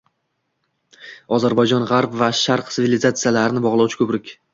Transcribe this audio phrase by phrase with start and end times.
[1.37, 4.33] Ozarbayjon G‘arb va Sharq sivilizatsiyalarini bog‘lovchi ko‘priq